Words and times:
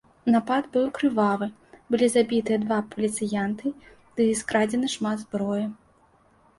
Напад 0.33 0.63
быў 0.77 0.87
крывавы, 0.99 1.47
былі 1.97 2.07
забітыя 2.15 2.57
два 2.65 2.79
паліцыянты 2.97 3.77
ды 4.15 4.21
скрадзена 4.45 4.95
шмат 4.99 5.17
зброі. 5.29 5.65